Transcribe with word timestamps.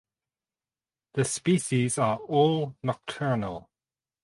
The 1.13 1.23
species 1.23 1.99
are 1.99 2.17
all 2.17 2.75
nocturnal. 2.81 3.69